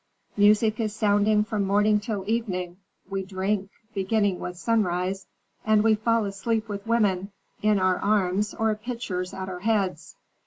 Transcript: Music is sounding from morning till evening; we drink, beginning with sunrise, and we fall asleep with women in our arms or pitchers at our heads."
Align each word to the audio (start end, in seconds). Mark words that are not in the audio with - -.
Music 0.35 0.79
is 0.79 0.95
sounding 0.95 1.43
from 1.43 1.63
morning 1.63 1.99
till 1.99 2.27
evening; 2.27 2.77
we 3.07 3.21
drink, 3.23 3.69
beginning 3.93 4.39
with 4.39 4.57
sunrise, 4.57 5.27
and 5.63 5.83
we 5.83 5.93
fall 5.93 6.25
asleep 6.25 6.67
with 6.67 6.87
women 6.87 7.31
in 7.61 7.77
our 7.77 7.99
arms 7.99 8.55
or 8.55 8.73
pitchers 8.73 9.31
at 9.31 9.47
our 9.47 9.59
heads." 9.59 10.15